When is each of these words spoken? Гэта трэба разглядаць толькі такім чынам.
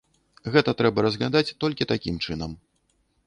Гэта 0.53 0.71
трэба 0.79 1.03
разглядаць 1.07 1.55
толькі 1.63 1.89
такім 1.93 2.15
чынам. 2.25 2.59